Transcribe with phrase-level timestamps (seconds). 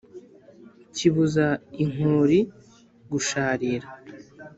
[0.95, 1.47] kibuza
[1.83, 2.39] inkori
[3.11, 3.87] gusharira!